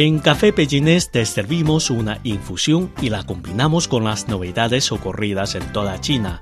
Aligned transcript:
En 0.00 0.20
Café 0.20 0.52
Pekínés 0.52 1.10
te 1.10 1.26
servimos 1.26 1.90
una 1.90 2.20
infusión 2.22 2.92
y 3.02 3.10
la 3.10 3.24
combinamos 3.24 3.88
con 3.88 4.04
las 4.04 4.28
novedades 4.28 4.92
ocurridas 4.92 5.56
en 5.56 5.72
toda 5.72 6.00
China. 6.00 6.40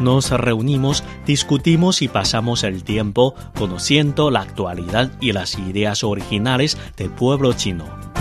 Nos 0.00 0.30
reunimos, 0.30 1.04
discutimos 1.24 2.02
y 2.02 2.08
pasamos 2.08 2.64
el 2.64 2.82
tiempo 2.82 3.36
conociendo 3.56 4.32
la 4.32 4.40
actualidad 4.40 5.12
y 5.20 5.30
las 5.30 5.56
ideas 5.56 6.02
originales 6.02 6.76
del 6.96 7.10
pueblo 7.10 7.52
chino. 7.52 8.11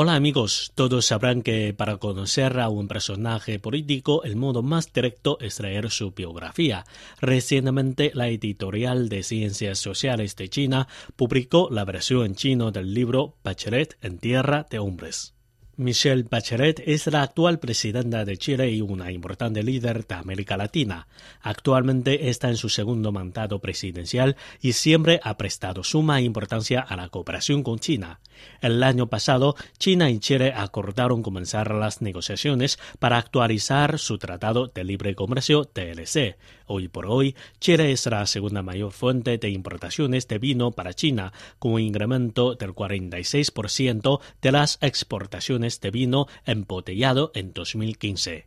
Hola 0.00 0.14
amigos, 0.14 0.70
todos 0.76 1.06
sabrán 1.06 1.42
que 1.42 1.74
para 1.74 1.96
conocer 1.96 2.60
a 2.60 2.68
un 2.68 2.86
personaje 2.86 3.58
político 3.58 4.22
el 4.22 4.36
modo 4.36 4.62
más 4.62 4.92
directo 4.92 5.38
es 5.40 5.58
leer 5.58 5.90
su 5.90 6.12
biografía. 6.12 6.84
Recientemente 7.20 8.12
la 8.14 8.28
editorial 8.28 9.08
de 9.08 9.24
Ciencias 9.24 9.80
Sociales 9.80 10.36
de 10.36 10.48
China 10.50 10.86
publicó 11.16 11.68
la 11.72 11.84
versión 11.84 12.26
en 12.26 12.36
chino 12.36 12.70
del 12.70 12.94
libro 12.94 13.38
Bachelet 13.42 13.98
en 14.00 14.18
Tierra 14.18 14.68
de 14.70 14.78
Hombres. 14.78 15.34
Michelle 15.78 16.24
Bachelet 16.28 16.82
es 16.86 17.06
la 17.06 17.22
actual 17.22 17.60
presidenta 17.60 18.24
de 18.24 18.36
Chile 18.36 18.68
y 18.68 18.80
una 18.80 19.12
importante 19.12 19.62
líder 19.62 20.04
de 20.08 20.16
América 20.16 20.56
Latina. 20.56 21.06
Actualmente 21.40 22.30
está 22.30 22.48
en 22.48 22.56
su 22.56 22.68
segundo 22.68 23.12
mandato 23.12 23.60
presidencial 23.60 24.34
y 24.60 24.72
siempre 24.72 25.20
ha 25.22 25.36
prestado 25.36 25.84
suma 25.84 26.20
importancia 26.20 26.80
a 26.80 26.96
la 26.96 27.08
cooperación 27.10 27.62
con 27.62 27.78
China. 27.78 28.18
El 28.60 28.82
año 28.82 29.06
pasado, 29.06 29.54
China 29.78 30.10
y 30.10 30.18
Chile 30.18 30.52
acordaron 30.52 31.22
comenzar 31.22 31.72
las 31.72 32.02
negociaciones 32.02 32.80
para 32.98 33.18
actualizar 33.18 34.00
su 34.00 34.18
Tratado 34.18 34.66
de 34.66 34.82
Libre 34.82 35.14
Comercio 35.14 35.64
TLC. 35.64 36.36
Hoy 36.70 36.88
por 36.88 37.06
hoy, 37.06 37.34
Chile 37.60 37.92
es 37.92 38.04
la 38.06 38.26
segunda 38.26 38.62
mayor 38.62 38.92
fuente 38.92 39.38
de 39.38 39.48
importaciones 39.48 40.28
de 40.28 40.38
vino 40.38 40.70
para 40.72 40.92
China, 40.92 41.32
con 41.58 41.72
un 41.72 41.80
incremento 41.80 42.54
del 42.56 42.74
46% 42.74 44.20
de 44.42 44.52
las 44.52 44.78
exportaciones 44.82 45.80
de 45.80 45.90
vino 45.90 46.26
embotellado 46.44 47.32
en 47.34 47.54
2015. 47.54 48.46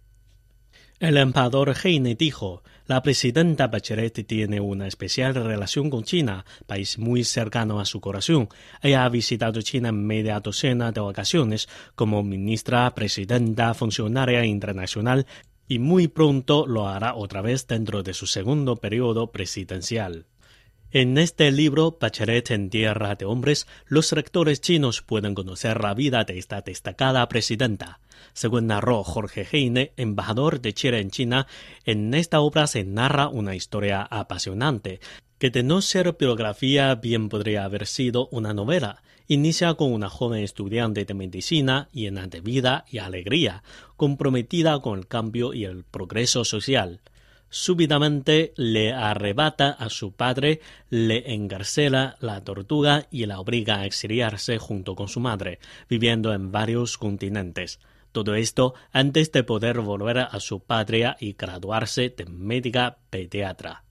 El 1.00 1.18
embajador 1.18 1.74
Heine 1.84 2.14
dijo, 2.14 2.62
la 2.86 3.02
presidenta 3.02 3.66
Bachelet 3.66 4.28
tiene 4.28 4.60
una 4.60 4.86
especial 4.86 5.34
relación 5.34 5.90
con 5.90 6.04
China, 6.04 6.46
país 6.68 7.00
muy 7.00 7.24
cercano 7.24 7.80
a 7.80 7.86
su 7.86 8.00
corazón. 8.02 8.50
Ella 8.84 9.06
ha 9.06 9.10
visitado 9.10 9.64
China 9.64 9.90
en 9.90 10.06
media 10.06 10.40
docena 10.42 10.92
de 10.92 11.00
ocasiones 11.00 11.68
como 11.96 12.22
ministra, 12.22 12.94
presidenta, 12.94 13.74
funcionaria 13.74 14.46
internacional 14.46 15.26
y 15.68 15.80
muy 15.80 16.08
pronto 16.08 16.66
lo 16.68 16.88
hará 16.88 17.16
otra 17.16 17.42
vez 17.42 17.68
dentro 17.68 18.04
de 18.04 18.14
su 18.14 18.28
segundo 18.28 18.76
periodo 18.76 19.32
presidencial. 19.32 20.26
En 20.94 21.18
este 21.18 21.50
libro, 21.52 21.98
Bachelet 22.02 22.52
en 22.52 22.70
Tierra 22.70 23.16
de 23.16 23.24
Hombres, 23.24 23.66
los 23.88 24.12
lectores 24.12 24.60
chinos 24.60 25.02
pueden 25.02 25.34
conocer 25.36 25.82
la 25.82 25.94
vida 25.94 26.26
de 26.26 26.38
esta 26.38 26.60
destacada 26.60 27.30
presidenta. 27.30 28.02
Según 28.34 28.68
narró 28.68 29.02
Jorge 29.06 29.48
Heine, 29.50 29.94
embajador 29.96 30.60
de 30.60 30.74
Chile 30.74 31.00
en 31.00 31.10
China, 31.10 31.48
en 31.86 32.14
esta 32.14 32.42
obra 32.42 32.68
se 32.68 32.84
narra 32.84 33.30
una 33.30 33.56
historia 33.56 34.02
apasionante, 34.02 35.00
que 35.38 35.50
de 35.50 35.64
no 35.64 35.82
ser 35.82 36.18
biografía 36.20 36.94
bien 36.96 37.30
podría 37.30 37.64
haber 37.64 37.88
sido 37.88 38.28
una 38.30 38.54
novela. 38.54 39.02
Inicia 39.32 39.76
con 39.76 39.94
una 39.94 40.10
joven 40.10 40.44
estudiante 40.44 41.06
de 41.06 41.14
medicina 41.14 41.88
llena 41.94 42.28
de 42.28 42.42
vida 42.42 42.84
y 42.92 42.98
alegría, 42.98 43.64
comprometida 43.96 44.82
con 44.82 45.00
el 45.00 45.08
cambio 45.08 45.54
y 45.54 45.64
el 45.64 45.86
progreso 45.86 46.44
social 46.44 47.00
súbitamente 47.50 48.52
le 48.58 48.92
arrebata 48.92 49.70
a 49.70 49.90
su 49.90 50.12
padre, 50.12 50.60
le 50.90 51.34
encarcela 51.34 52.18
la 52.20 52.44
tortuga 52.44 53.08
y 53.10 53.26
la 53.26 53.40
obliga 53.40 53.80
a 53.80 53.86
exiliarse 53.86 54.58
junto 54.58 54.96
con 54.96 55.08
su 55.08 55.22
madre, 55.22 55.60
viviendo 55.88 56.34
en 56.34 56.52
varios 56.52 56.98
continentes. 56.98 57.80
Todo 58.12 58.36
esto 58.36 58.74
antes 58.92 59.32
de 59.32 59.46
poder 59.46 59.80
volver 59.80 60.18
a 60.18 60.40
su 60.42 60.60
patria 60.60 61.16
y 61.22 61.36
graduarse 61.40 62.10
de 62.10 62.26
médica 62.26 62.98
pediatra. 63.10 63.86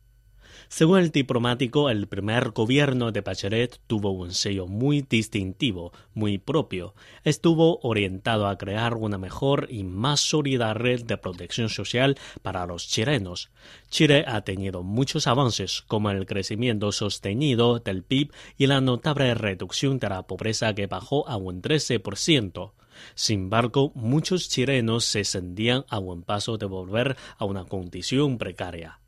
Según 0.72 1.00
el 1.00 1.10
diplomático, 1.10 1.90
el 1.90 2.06
primer 2.06 2.52
gobierno 2.52 3.10
de 3.10 3.22
Bachelet 3.22 3.80
tuvo 3.88 4.12
un 4.12 4.32
sello 4.32 4.68
muy 4.68 5.02
distintivo, 5.02 5.92
muy 6.14 6.38
propio. 6.38 6.94
Estuvo 7.24 7.80
orientado 7.82 8.46
a 8.46 8.56
crear 8.56 8.94
una 8.94 9.18
mejor 9.18 9.66
y 9.68 9.82
más 9.82 10.20
sólida 10.20 10.72
red 10.72 11.02
de 11.02 11.18
protección 11.18 11.70
social 11.70 12.16
para 12.42 12.66
los 12.66 12.86
chilenos. 12.86 13.50
Chile 13.88 14.24
ha 14.28 14.42
tenido 14.42 14.84
muchos 14.84 15.26
avances, 15.26 15.82
como 15.88 16.12
el 16.12 16.24
crecimiento 16.24 16.92
sostenido 16.92 17.80
del 17.80 18.04
PIB 18.04 18.32
y 18.56 18.68
la 18.68 18.80
notable 18.80 19.34
reducción 19.34 19.98
de 19.98 20.08
la 20.08 20.22
pobreza 20.28 20.72
que 20.72 20.86
bajó 20.86 21.28
a 21.28 21.36
un 21.36 21.62
13%. 21.62 22.70
Sin 23.16 23.40
embargo, 23.40 23.90
muchos 23.96 24.48
chilenos 24.48 25.04
se 25.04 25.24
sentían 25.24 25.84
a 25.88 25.98
buen 25.98 26.22
paso 26.22 26.58
de 26.58 26.66
volver 26.66 27.16
a 27.38 27.44
una 27.44 27.64
condición 27.64 28.38
precaria 28.38 28.99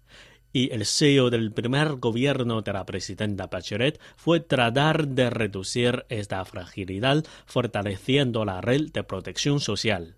y 0.52 0.72
el 0.72 0.84
sello 0.84 1.30
del 1.30 1.52
primer 1.52 1.96
gobierno 1.96 2.62
de 2.62 2.72
la 2.72 2.84
presidenta 2.86 3.46
Bachelet 3.46 4.00
fue 4.16 4.40
tratar 4.40 5.08
de 5.08 5.30
reducir 5.30 6.04
esta 6.08 6.44
fragilidad 6.44 7.24
fortaleciendo 7.46 8.44
la 8.44 8.60
red 8.60 8.90
de 8.92 9.02
protección 9.04 9.60
social. 9.60 10.16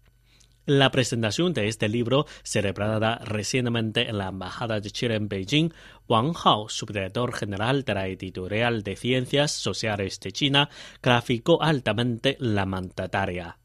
La 0.67 0.91
presentación 0.91 1.53
de 1.53 1.69
este 1.69 1.91
libro, 1.91 2.25
celebrada 2.43 3.19
recientemente 3.19 4.09
en 4.09 4.17
la 4.17 4.29
Embajada 4.29 4.81
de 4.81 4.91
Chile 4.91 5.17
en 5.17 5.29
Beijing, 5.29 5.75
Wang 6.09 6.35
Hao, 6.43 6.71
subdirector 6.71 7.35
general 7.35 7.85
de 7.85 7.93
la 7.93 8.09
editorial 8.09 8.83
de 8.83 8.97
Ciencias 8.97 9.53
Sociales 9.53 10.19
de 10.21 10.33
China, 10.33 10.71
graficó 11.03 11.63
altamente 11.63 12.39
la 12.41 12.65
mandataria. 12.65 13.59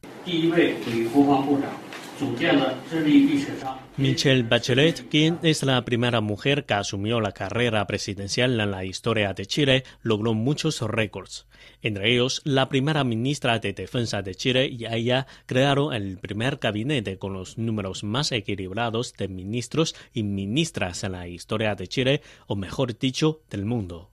Michelle 3.98 4.44
Bachelet, 4.44 5.10
quien 5.10 5.40
es 5.42 5.64
la 5.64 5.84
primera 5.86 6.22
mujer 6.22 6.66
que 6.66 6.74
asumió 6.74 7.22
la 7.22 7.32
carrera 7.32 7.86
presidencial 7.88 8.60
en 8.60 8.72
la 8.72 8.84
historia 8.86 9.34
de 9.34 9.46
Chile, 9.46 9.84
logró 10.02 10.34
muchos 10.34 10.82
récords. 10.82 11.48
Entre 11.82 12.12
ellos, 12.12 12.42
la 12.44 12.68
primera 12.68 13.04
ministra 13.04 13.60
de 13.60 13.74
Defensa 13.74 14.22
de 14.22 14.36
Chile 14.36 14.68
y 14.68 14.86
ella 14.86 15.28
crearon 15.46 15.94
el 15.94 16.18
primer 16.18 16.58
gabinete 16.58 17.18
con 17.18 17.34
los 17.34 17.58
números 17.58 18.04
más 18.04 18.32
equilibrados 18.32 19.14
de 19.14 19.28
ministros 19.28 19.96
y 20.14 20.24
ministras 20.24 21.04
en 21.04 21.14
la 21.14 21.28
historia 21.28 21.76
de 21.76 21.88
Chile, 21.88 22.22
o 22.48 22.56
mejor 22.56 22.98
dicho, 22.98 23.42
del 23.50 23.66
mundo. 23.66 24.12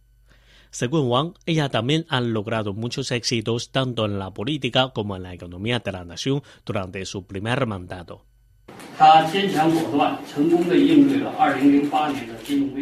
Según 0.77 1.09
Wang, 1.09 1.33
ella 1.47 1.71
también 1.71 2.05
ha 2.11 2.21
logrado 2.21 2.75
muchos 2.75 3.11
éxitos 3.11 3.71
tanto 3.71 4.05
en 4.05 4.19
la 4.19 4.35
política 4.35 4.91
como 4.91 5.17
en 5.17 5.23
la 5.23 5.33
economía 5.33 5.79
de 5.79 5.91
la 5.91 6.05
nación 6.05 6.43
durante 6.67 7.07
su 7.07 7.25
primer 7.25 7.65
mandato. 7.65 8.27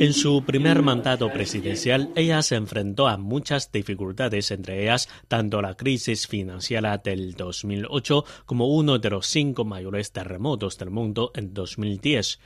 En 0.00 0.12
su 0.12 0.42
primer 0.44 0.82
mandato 0.82 1.32
presidencial, 1.32 2.10
ella 2.16 2.42
se 2.42 2.56
enfrentó 2.56 3.06
a 3.06 3.16
muchas 3.16 3.70
dificultades, 3.70 4.50
entre 4.50 4.82
ellas 4.82 5.08
tanto 5.28 5.62
la 5.62 5.76
crisis 5.76 6.26
financiera 6.26 6.98
del 6.98 7.34
2008 7.34 8.24
como 8.44 8.74
uno 8.74 8.98
de 8.98 9.10
los 9.10 9.28
cinco 9.28 9.64
mayores 9.64 10.10
terremotos 10.10 10.78
del 10.78 10.90
mundo 10.90 11.30
en 11.36 11.54
2010. 11.54 12.40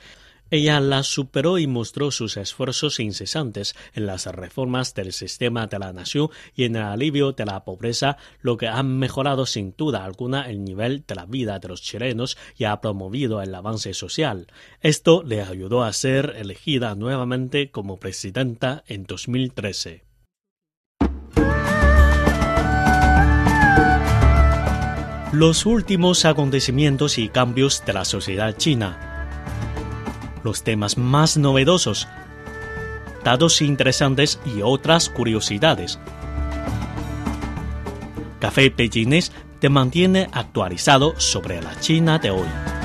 Ella 0.51 0.79
la 0.79 1.03
superó 1.03 1.59
y 1.59 1.67
mostró 1.67 2.11
sus 2.11 2.37
esfuerzos 2.37 2.99
incesantes 2.99 3.75
en 3.93 4.05
las 4.05 4.25
reformas 4.25 4.93
del 4.95 5.13
sistema 5.13 5.67
de 5.67 5.79
la 5.79 5.93
nación 5.93 6.29
y 6.55 6.63
en 6.63 6.75
el 6.75 6.83
alivio 6.83 7.33
de 7.33 7.45
la 7.45 7.63
pobreza, 7.63 8.17
lo 8.41 8.57
que 8.57 8.67
ha 8.67 8.81
mejorado 8.81 9.45
sin 9.45 9.75
duda 9.77 10.03
alguna 10.03 10.49
el 10.49 10.63
nivel 10.63 11.03
de 11.07 11.15
la 11.15 11.25
vida 11.25 11.59
de 11.59 11.67
los 11.67 11.81
chilenos 11.81 12.37
y 12.57 12.63
ha 12.63 12.81
promovido 12.81 13.41
el 13.41 13.53
avance 13.53 13.93
social. 13.93 14.47
Esto 14.81 15.23
le 15.23 15.41
ayudó 15.41 15.83
a 15.83 15.93
ser 15.93 16.35
elegida 16.37 16.95
nuevamente 16.95 17.69
como 17.69 17.99
presidenta 17.99 18.83
en 18.87 19.03
2013. 19.05 20.03
Los 25.31 25.67
últimos 25.67 26.25
acontecimientos 26.25 27.19
y 27.19 27.29
cambios 27.29 27.83
de 27.85 27.93
la 27.93 28.03
sociedad 28.03 28.57
china 28.57 29.08
los 30.43 30.63
temas 30.63 30.97
más 30.97 31.37
novedosos, 31.37 32.07
datos 33.23 33.61
interesantes 33.61 34.39
y 34.45 34.61
otras 34.61 35.09
curiosidades. 35.09 35.99
Café 38.39 38.71
Pekínés 38.71 39.31
te 39.59 39.69
mantiene 39.69 40.29
actualizado 40.31 41.19
sobre 41.19 41.61
la 41.61 41.77
China 41.79 42.19
de 42.19 42.31
hoy. 42.31 42.78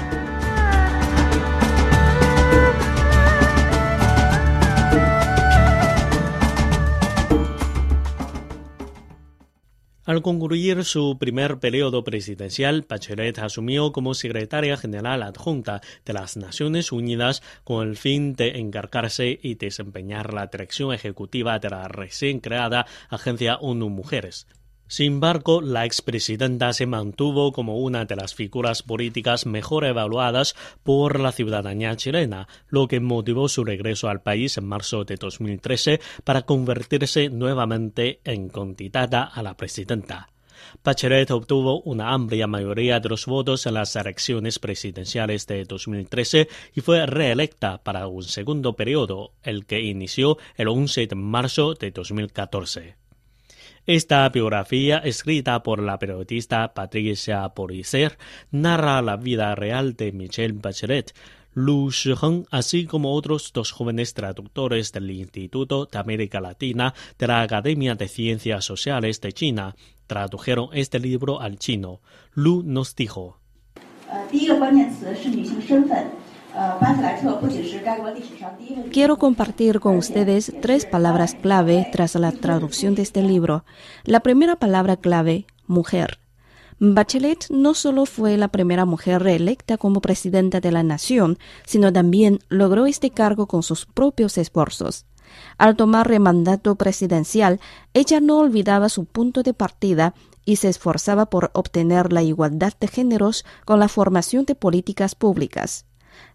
Al 10.06 10.21
concluir 10.21 10.85
su 10.85 11.17
primer 11.19 11.61
periodo 11.61 12.05
presidencial, 12.05 12.85
Bachelet 12.87 13.39
asumió 13.39 13.91
como 13.91 14.12
secretaria 14.12 14.77
general 14.77 15.23
adjunta 15.23 15.81
de 16.05 16.12
las 16.12 16.37
Naciones 16.37 16.93
Unidas 16.93 17.43
con 17.65 17.89
el 17.89 17.97
fin 17.97 18.35
de 18.35 18.59
encargarse 18.59 19.39
y 19.43 19.55
desempeñar 19.55 20.35
la 20.35 20.49
dirección 20.49 20.93
ejecutiva 20.93 21.59
de 21.59 21.71
la 21.71 21.89
recién 21.89 22.41
creada 22.41 22.85
Agencia 23.09 23.56
ONU 23.56 23.89
Mujeres. 23.89 24.47
Sin 24.94 25.14
embargo, 25.14 25.61
la 25.61 25.87
expresidenta 25.87 26.73
se 26.73 26.87
mantuvo 26.87 27.50
como 27.50 27.79
una 27.79 28.05
de 28.05 28.14
las 28.14 28.37
figuras 28.37 28.85
políticas 28.85 29.44
mejor 29.44 29.85
evaluadas 29.85 30.55
por 30.85 31.19
la 31.19 31.32
ciudadanía 31.32 31.96
chilena, 31.96 32.46
lo 32.69 32.87
que 32.87 33.00
motivó 33.00 33.49
su 33.49 33.64
regreso 33.64 34.08
al 34.08 34.23
país 34.23 34.56
en 34.56 34.67
marzo 34.67 35.02
de 35.02 35.17
2013 35.17 36.00
para 36.23 36.43
convertirse 36.43 37.29
nuevamente 37.29 38.20
en 38.23 38.49
candidata 38.49 39.25
a 39.25 39.43
la 39.43 39.56
presidenta. 39.56 40.29
Bachelet 40.85 41.32
obtuvo 41.32 41.81
una 41.81 42.12
amplia 42.12 42.47
mayoría 42.47 43.00
de 43.00 43.08
los 43.08 43.26
votos 43.26 43.67
en 43.67 43.75
las 43.75 43.97
elecciones 43.97 44.61
presidenciales 44.61 45.49
de 45.49 45.64
2013 45.64 46.47
y 46.73 46.81
fue 46.82 47.05
reelecta 47.05 47.82
para 47.82 48.06
un 48.06 48.23
segundo 48.23 48.75
periodo, 48.75 49.32
el 49.43 49.67
que 49.67 49.81
inició 49.81 50.38
el 50.55 50.69
11 50.69 51.08
de 51.08 51.17
marzo 51.17 51.75
de 51.75 51.90
2014. 51.90 53.04
Esta 53.87 54.27
biografía, 54.31 54.97
escrita 54.97 55.63
por 55.63 55.83
la 55.83 55.99
periodista 55.99 56.73
Patricia 56.73 57.47
Poriser, 57.51 58.17
narra 58.51 59.03
la 59.03 59.19
vida 59.19 59.55
real 59.55 59.93
de 59.95 60.11
Michelle 60.11 60.55
Bachelet, 60.55 61.15
Lu 61.53 61.91
Shiheng, 61.91 62.47
así 62.51 62.87
como 62.87 63.13
otros 63.13 63.53
dos 63.53 63.73
jóvenes 63.73 64.15
traductores 64.15 64.91
del 64.91 65.11
Instituto 65.11 65.85
de 65.85 65.99
América 65.99 66.41
Latina 66.41 66.95
de 67.19 67.27
la 67.27 67.43
Academia 67.43 67.95
de 67.95 68.09
Ciencias 68.09 68.65
Sociales 68.65 69.21
de 69.21 69.33
China, 69.35 69.77
tradujeron 70.07 70.71
este 70.73 70.99
libro 70.99 71.43
al 71.43 71.59
chino. 71.59 72.01
Lu 72.33 72.63
nos 72.65 72.97
dijo. 72.97 73.39
Quiero 78.93 79.19
compartir 79.19 79.81
con 79.81 79.97
ustedes 79.97 80.53
tres 80.61 80.87
palabras 80.87 81.35
clave 81.35 81.89
tras 81.91 82.15
la 82.15 82.31
traducción 82.31 82.95
de 82.95 83.03
este 83.03 83.23
libro. 83.23 83.65
La 84.05 84.21
primera 84.21 84.56
palabra 84.56 84.97
clave, 84.97 85.47
mujer. 85.67 86.21
Bachelet 86.79 87.47
no 87.51 87.75
solo 87.75 88.06
fue 88.06 88.37
la 88.37 88.49
primera 88.49 88.85
mujer 88.85 89.23
reelecta 89.23 89.79
como 89.79 90.01
presidenta 90.01 90.61
de 90.61 90.71
la 90.71 90.83
nación, 90.83 91.39
sino 91.67 91.93
también 91.93 92.39
logró 92.49 92.87
este 92.87 93.11
cargo 93.11 93.47
con 93.47 93.62
sus 93.62 93.87
propios 93.87 94.39
esfuerzos. 94.39 95.07
Al 95.59 95.75
tomar 95.75 96.11
el 96.12 96.21
mandato 96.21 96.77
presidencial, 96.77 97.59
ella 97.95 98.21
no 98.21 98.39
olvidaba 98.39 98.89
su 98.89 99.07
punto 99.07 99.43
de 99.43 99.55
partida 99.55 100.15
y 100.45 100.57
se 100.57 100.69
esforzaba 100.69 101.27
por 101.27 101.50
obtener 101.55 102.12
la 102.12 102.23
igualdad 102.23 102.75
de 102.79 102.87
géneros 102.87 103.45
con 103.65 103.81
la 103.81 103.89
formación 103.89 104.45
de 104.45 104.55
políticas 104.55 105.15
públicas. 105.15 105.87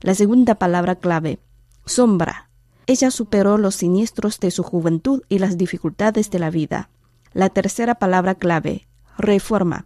La 0.01 0.15
segunda 0.15 0.55
palabra 0.55 0.95
clave, 0.95 1.39
sombra. 1.85 2.49
Ella 2.87 3.11
superó 3.11 3.57
los 3.57 3.75
siniestros 3.75 4.39
de 4.39 4.51
su 4.51 4.63
juventud 4.63 5.21
y 5.29 5.39
las 5.39 5.57
dificultades 5.57 6.31
de 6.31 6.39
la 6.39 6.49
vida. 6.49 6.89
La 7.33 7.49
tercera 7.49 7.95
palabra 7.95 8.35
clave, 8.35 8.87
reforma. 9.17 9.85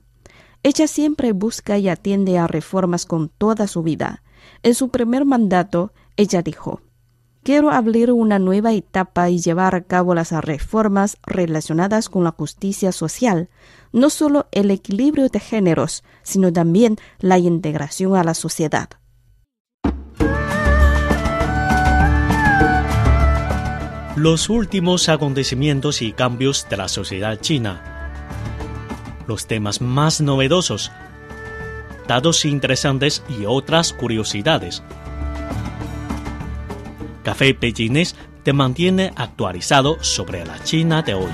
Ella 0.63 0.87
siempre 0.87 1.33
busca 1.33 1.77
y 1.77 1.89
atiende 1.89 2.37
a 2.37 2.47
reformas 2.47 3.05
con 3.05 3.29
toda 3.29 3.67
su 3.67 3.83
vida. 3.83 4.23
En 4.61 4.75
su 4.75 4.89
primer 4.89 5.25
mandato, 5.25 5.91
ella 6.15 6.41
dijo, 6.41 6.81
Quiero 7.43 7.71
abrir 7.71 8.13
una 8.13 8.39
nueva 8.39 8.71
etapa 8.71 9.29
y 9.29 9.39
llevar 9.39 9.75
a 9.75 9.83
cabo 9.83 10.15
las 10.15 10.31
reformas 10.31 11.17
relacionadas 11.23 12.07
con 12.07 12.23
la 12.23 12.31
justicia 12.31 12.93
social, 12.93 13.49
no 13.91 14.09
solo 14.09 14.47
el 14.51 14.71
equilibrio 14.71 15.27
de 15.27 15.41
géneros, 15.41 16.05
sino 16.21 16.53
también 16.53 16.95
la 17.19 17.37
integración 17.39 18.15
a 18.15 18.23
la 18.23 18.33
sociedad. 18.33 18.87
Los 24.15 24.47
últimos 24.49 25.09
acontecimientos 25.09 26.03
y 26.03 26.13
cambios 26.13 26.67
de 26.69 26.77
la 26.77 26.87
sociedad 26.87 27.39
china. 27.41 27.81
Los 29.27 29.47
temas 29.47 29.81
más 29.81 30.21
novedosos. 30.21 30.91
Datos 32.07 32.45
interesantes 32.45 33.23
y 33.27 33.45
otras 33.47 33.91
curiosidades. 33.91 34.83
Café 37.23 37.55
Pekines 37.55 38.15
te 38.43 38.53
mantiene 38.53 39.13
actualizado 39.15 39.97
sobre 40.03 40.45
la 40.45 40.63
China 40.63 41.01
de 41.01 41.15
hoy. 41.15 41.31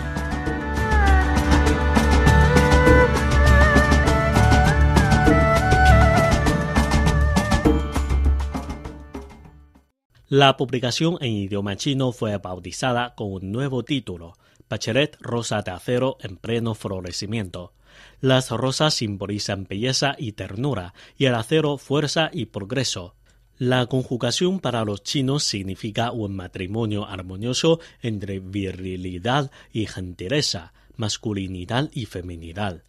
La 10.31 10.57
publicación 10.57 11.17
en 11.21 11.31
idioma 11.31 11.75
chino 11.75 12.11
fue 12.11 12.37
bautizada 12.37 13.15
con 13.15 13.33
un 13.33 13.51
nuevo 13.51 13.81
título, 13.81 14.37
Bachelet 14.69 15.17
Rosa 15.19 15.63
de 15.63 15.71
Acero 15.71 16.17
en 16.21 16.37
pleno 16.37 16.75
florecimiento. 16.75 17.73
Las 18.21 18.51
rosas 18.51 18.93
simbolizan 18.93 19.65
belleza 19.67 20.13
y 20.19 20.33
ternura, 20.33 20.93
y 21.17 21.25
el 21.25 21.33
acero 21.33 21.79
fuerza 21.79 22.29
y 22.31 22.45
progreso. 22.45 23.15
La 23.57 23.87
conjugación 23.87 24.59
para 24.59 24.85
los 24.85 25.01
chinos 25.01 25.43
significa 25.45 26.11
un 26.11 26.35
matrimonio 26.35 27.07
armonioso 27.07 27.79
entre 28.03 28.39
virilidad 28.39 29.49
y 29.73 29.87
gentileza, 29.87 30.73
masculinidad 30.95 31.89
y 31.91 32.05
feminidad. 32.05 32.83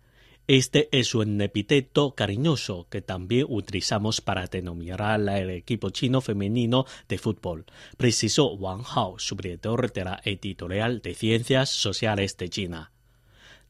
Este 0.52 0.88
es 0.90 1.14
un 1.14 1.40
epíteto 1.40 2.16
cariñoso 2.16 2.88
que 2.90 3.02
también 3.02 3.46
utilizamos 3.48 4.20
para 4.20 4.48
denominar 4.48 5.00
al 5.00 5.48
equipo 5.50 5.90
chino 5.90 6.20
femenino 6.20 6.86
de 7.08 7.18
fútbol, 7.18 7.66
precisó 7.96 8.54
Wang 8.54 8.82
Hao, 8.84 9.16
subdirector 9.20 9.92
de 9.92 10.04
la 10.04 10.20
editorial 10.24 11.02
de 11.02 11.14
Ciencias 11.14 11.70
Sociales 11.70 12.36
de 12.36 12.48
China. 12.48 12.90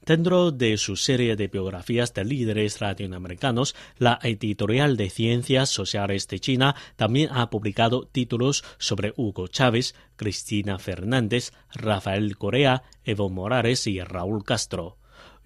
Dentro 0.06 0.52
de 0.52 0.78
su 0.78 0.96
serie 0.96 1.36
de 1.36 1.48
biografías 1.48 2.14
de 2.14 2.24
líderes 2.24 2.80
latinoamericanos, 2.80 3.76
la 3.98 4.18
editorial 4.22 4.96
de 4.96 5.10
Ciencias 5.10 5.68
Sociales 5.68 6.28
de 6.28 6.40
China 6.40 6.76
también 6.96 7.28
ha 7.30 7.50
publicado 7.50 8.06
títulos 8.06 8.64
sobre 8.78 9.12
Hugo 9.18 9.48
Chávez, 9.48 9.94
Cristina 10.16 10.78
Fernández, 10.78 11.52
Rafael 11.74 12.38
Corea, 12.38 12.84
Evo 13.04 13.28
Morales 13.28 13.86
y 13.86 14.00
Raúl 14.00 14.44
Castro. 14.44 14.96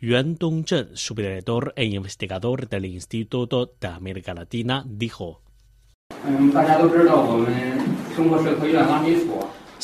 Yuan 0.01 0.37
Dongzhen, 0.37 0.97
subdirector 0.97 1.73
e 1.77 1.85
investigador 1.85 2.69
del 2.69 2.85
Instituto 2.85 3.73
de 3.81 3.89
América 3.89 4.35
Latina, 4.35 4.85
dijo. 4.87 5.41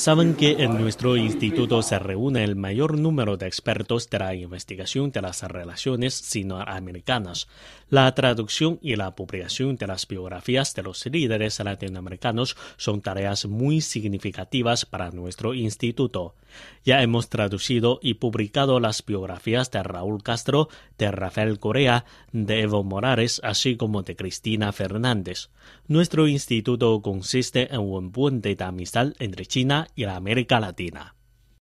Saben 0.00 0.32
que 0.32 0.52
en 0.52 0.80
nuestro 0.80 1.14
instituto 1.18 1.82
se 1.82 1.98
reúne 1.98 2.42
el 2.42 2.56
mayor 2.56 2.96
número 2.96 3.36
de 3.36 3.46
expertos 3.46 4.08
de 4.08 4.18
la 4.18 4.34
investigación 4.34 5.10
de 5.10 5.20
las 5.20 5.42
relaciones 5.42 6.14
sinoamericanas. 6.14 7.48
La 7.90 8.14
traducción 8.14 8.78
y 8.80 8.96
la 8.96 9.14
publicación 9.14 9.76
de 9.76 9.86
las 9.86 10.08
biografías 10.08 10.74
de 10.74 10.84
los 10.84 11.04
líderes 11.04 11.60
latinoamericanos 11.60 12.56
son 12.78 13.02
tareas 13.02 13.44
muy 13.44 13.82
significativas 13.82 14.86
para 14.86 15.10
nuestro 15.10 15.52
instituto. 15.52 16.34
Ya 16.82 17.02
hemos 17.02 17.28
traducido 17.28 18.00
y 18.02 18.14
publicado 18.14 18.80
las 18.80 19.04
biografías 19.04 19.70
de 19.70 19.82
Raúl 19.82 20.22
Castro, 20.22 20.68
de 20.96 21.10
Rafael 21.10 21.58
Corea, 21.58 22.06
de 22.32 22.62
Evo 22.62 22.82
Morales, 22.84 23.40
así 23.44 23.76
como 23.76 24.02
de 24.02 24.16
Cristina 24.16 24.72
Fernández. 24.72 25.50
Nuestro 25.86 26.26
instituto 26.26 27.02
consiste 27.02 27.72
en 27.74 27.80
un 27.80 28.12
puente 28.12 28.54
de 28.54 28.64
amistad 28.64 29.12
entre 29.18 29.46
China 29.46 29.88
y 29.94 30.04
la 30.04 30.16
América 30.16 30.60
Latina. 30.60 31.14